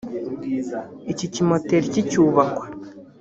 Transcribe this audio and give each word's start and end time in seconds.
Iki 1.11 1.25
kimpoteri 1.33 1.87
kicyubakwa 1.93 2.63